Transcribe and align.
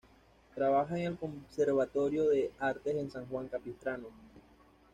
Trabaja 0.55 0.97
en 0.97 1.03
el 1.03 1.15
Conservatorio 1.19 2.27
de 2.27 2.49
Artes 2.57 2.95
en 2.95 3.11
San 3.11 3.27
Juan 3.27 3.47
Capistrano. 3.49 4.07